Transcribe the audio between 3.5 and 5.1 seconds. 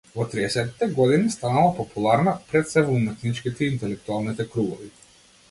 и интелектуалните кругови.